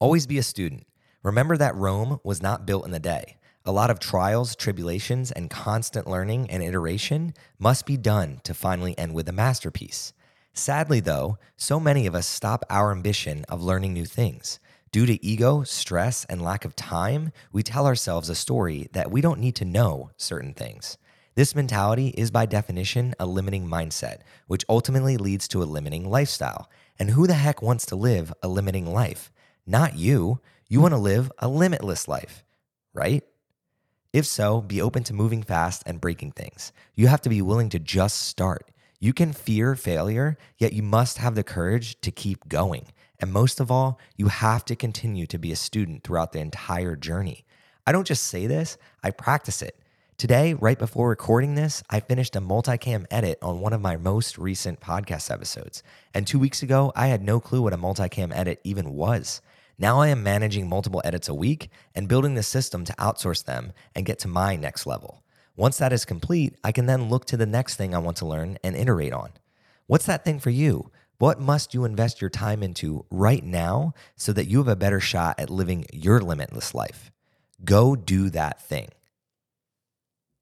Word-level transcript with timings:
Always 0.00 0.26
be 0.26 0.38
a 0.38 0.42
student. 0.42 0.86
Remember 1.22 1.58
that 1.58 1.76
Rome 1.76 2.20
was 2.24 2.40
not 2.40 2.64
built 2.64 2.86
in 2.86 2.94
a 2.94 2.98
day. 2.98 3.36
A 3.66 3.70
lot 3.70 3.90
of 3.90 4.00
trials, 4.00 4.56
tribulations, 4.56 5.30
and 5.30 5.50
constant 5.50 6.06
learning 6.06 6.48
and 6.48 6.62
iteration 6.62 7.34
must 7.58 7.84
be 7.84 7.98
done 7.98 8.40
to 8.44 8.54
finally 8.54 8.96
end 8.96 9.12
with 9.12 9.28
a 9.28 9.32
masterpiece. 9.32 10.14
Sadly, 10.54 11.00
though, 11.00 11.36
so 11.58 11.78
many 11.78 12.06
of 12.06 12.14
us 12.14 12.26
stop 12.26 12.64
our 12.70 12.92
ambition 12.92 13.44
of 13.50 13.62
learning 13.62 13.92
new 13.92 14.06
things. 14.06 14.58
Due 14.90 15.04
to 15.04 15.22
ego, 15.22 15.64
stress, 15.64 16.24
and 16.30 16.40
lack 16.40 16.64
of 16.64 16.74
time, 16.74 17.30
we 17.52 17.62
tell 17.62 17.86
ourselves 17.86 18.30
a 18.30 18.34
story 18.34 18.88
that 18.94 19.10
we 19.10 19.20
don't 19.20 19.38
need 19.38 19.56
to 19.56 19.66
know 19.66 20.12
certain 20.16 20.54
things. 20.54 20.96
This 21.34 21.54
mentality 21.54 22.08
is 22.16 22.30
by 22.30 22.46
definition 22.46 23.14
a 23.20 23.26
limiting 23.26 23.68
mindset, 23.68 24.20
which 24.46 24.64
ultimately 24.66 25.18
leads 25.18 25.46
to 25.48 25.62
a 25.62 25.64
limiting 25.64 26.08
lifestyle. 26.08 26.70
And 26.98 27.10
who 27.10 27.26
the 27.26 27.34
heck 27.34 27.60
wants 27.60 27.84
to 27.86 27.96
live 27.96 28.32
a 28.42 28.48
limiting 28.48 28.90
life? 28.94 29.30
Not 29.70 29.96
you. 29.96 30.40
You 30.68 30.78
hmm. 30.78 30.82
want 30.82 30.94
to 30.94 30.98
live 30.98 31.30
a 31.38 31.46
limitless 31.46 32.08
life, 32.08 32.44
right? 32.92 33.22
If 34.12 34.26
so, 34.26 34.60
be 34.60 34.82
open 34.82 35.04
to 35.04 35.14
moving 35.14 35.44
fast 35.44 35.84
and 35.86 36.00
breaking 36.00 36.32
things. 36.32 36.72
You 36.96 37.06
have 37.06 37.22
to 37.22 37.28
be 37.28 37.40
willing 37.40 37.68
to 37.68 37.78
just 37.78 38.18
start. 38.22 38.68
You 38.98 39.12
can 39.12 39.32
fear 39.32 39.76
failure, 39.76 40.36
yet 40.58 40.72
you 40.72 40.82
must 40.82 41.18
have 41.18 41.36
the 41.36 41.44
courage 41.44 42.00
to 42.00 42.10
keep 42.10 42.48
going. 42.48 42.86
And 43.20 43.32
most 43.32 43.60
of 43.60 43.70
all, 43.70 44.00
you 44.16 44.26
have 44.26 44.64
to 44.64 44.74
continue 44.74 45.26
to 45.26 45.38
be 45.38 45.52
a 45.52 45.56
student 45.56 46.02
throughout 46.02 46.32
the 46.32 46.40
entire 46.40 46.96
journey. 46.96 47.44
I 47.86 47.92
don't 47.92 48.06
just 48.06 48.24
say 48.24 48.48
this, 48.48 48.76
I 49.04 49.12
practice 49.12 49.62
it. 49.62 49.78
Today, 50.18 50.52
right 50.54 50.78
before 50.78 51.08
recording 51.08 51.54
this, 51.54 51.84
I 51.88 52.00
finished 52.00 52.34
a 52.34 52.40
multicam 52.40 53.06
edit 53.10 53.38
on 53.40 53.60
one 53.60 53.72
of 53.72 53.80
my 53.80 53.96
most 53.96 54.36
recent 54.36 54.80
podcast 54.80 55.30
episodes. 55.30 55.84
And 56.12 56.26
two 56.26 56.40
weeks 56.40 56.60
ago, 56.62 56.92
I 56.96 57.06
had 57.06 57.22
no 57.22 57.38
clue 57.38 57.62
what 57.62 57.72
a 57.72 57.78
multicam 57.78 58.32
edit 58.34 58.60
even 58.64 58.94
was. 58.94 59.40
Now 59.80 60.00
I 60.00 60.08
am 60.08 60.22
managing 60.22 60.68
multiple 60.68 61.00
edits 61.06 61.26
a 61.26 61.34
week 61.34 61.70
and 61.94 62.06
building 62.06 62.34
the 62.34 62.42
system 62.42 62.84
to 62.84 62.92
outsource 62.96 63.42
them 63.42 63.72
and 63.94 64.04
get 64.04 64.18
to 64.18 64.28
my 64.28 64.54
next 64.54 64.86
level. 64.86 65.22
Once 65.56 65.78
that 65.78 65.90
is 65.90 66.04
complete, 66.04 66.54
I 66.62 66.70
can 66.70 66.84
then 66.84 67.08
look 67.08 67.24
to 67.26 67.38
the 67.38 67.46
next 67.46 67.76
thing 67.76 67.94
I 67.94 67.98
want 67.98 68.18
to 68.18 68.26
learn 68.26 68.58
and 68.62 68.76
iterate 68.76 69.14
on. 69.14 69.30
What's 69.86 70.04
that 70.04 70.22
thing 70.22 70.38
for 70.38 70.50
you? 70.50 70.90
What 71.16 71.40
must 71.40 71.72
you 71.72 71.86
invest 71.86 72.20
your 72.20 72.28
time 72.28 72.62
into 72.62 73.06
right 73.10 73.42
now 73.42 73.94
so 74.16 74.34
that 74.34 74.48
you 74.48 74.58
have 74.58 74.68
a 74.68 74.76
better 74.76 75.00
shot 75.00 75.40
at 75.40 75.48
living 75.48 75.86
your 75.94 76.20
limitless 76.20 76.74
life? 76.74 77.10
Go 77.64 77.96
do 77.96 78.28
that 78.30 78.60
thing. 78.60 78.90